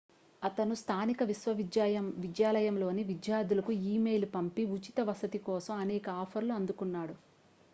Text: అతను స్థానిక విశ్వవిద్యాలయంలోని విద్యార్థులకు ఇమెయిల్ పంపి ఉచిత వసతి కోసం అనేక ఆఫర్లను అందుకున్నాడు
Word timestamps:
అతను 0.41 0.75
స్థానిక 0.75 1.23
విశ్వవిద్యాలయంలోని 1.23 3.03
విద్యార్థులకు 3.03 3.73
ఇమెయిల్ 3.91 4.27
పంపి 4.33 4.65
ఉచిత 4.71 4.99
వసతి 5.01 5.41
కోసం 5.41 5.75
అనేక 5.77 6.09
ఆఫర్లను 6.23 6.55
అందుకున్నాడు 6.55 7.15